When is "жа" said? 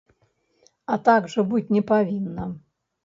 1.33-1.45